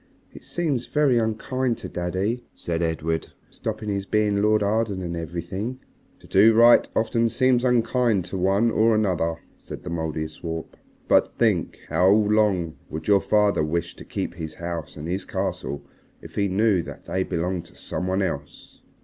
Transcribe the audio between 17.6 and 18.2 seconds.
to some